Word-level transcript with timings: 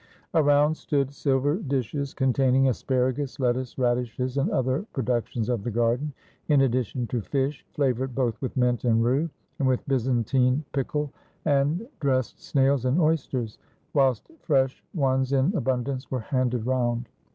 Around 0.33 0.73
stood 0.77 1.11
silver 1.13 1.57
dishes 1.57 2.15
con 2.15 2.33
472 2.33 2.93
I 2.95 2.97
A 2.97 3.01
ROMAN 3.01 3.13
BANQUET 3.13 3.21
taining 3.21 3.21
asparagus, 3.21 3.39
lettuce, 3.39 3.77
radishes, 3.77 4.37
and 4.39 4.49
other 4.49 4.85
produc 4.95 5.27
tions 5.27 5.47
of 5.47 5.63
the 5.63 5.69
garden, 5.69 6.11
in 6.47 6.61
addition 6.61 7.05
to 7.05 7.21
fish, 7.21 7.63
flavored 7.73 8.15
both 8.15 8.41
with 8.41 8.57
mint 8.57 8.83
and 8.83 9.03
rue, 9.03 9.29
and 9.59 9.67
with 9.67 9.85
Byzantine 9.87 10.65
pickle, 10.73 11.13
and 11.45 11.87
dressed 11.99 12.41
snails 12.41 12.85
and 12.85 12.99
oysters, 12.99 13.59
whilst 13.93 14.31
fresh 14.39 14.83
ones 14.95 15.33
in 15.33 15.51
abun 15.51 15.83
dance 15.83 16.09
were 16.09 16.21
handed 16.21 16.65
round. 16.65 17.07